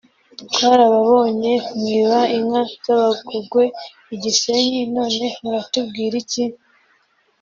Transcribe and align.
twarababonye 0.53 1.53
mwiba 1.77 2.19
inka 2.37 2.61
zabagogwe 2.85 3.63
igisenyi 4.15 4.79
none 4.95 5.25
muratubwiri 5.41 6.19
ki 6.31 6.45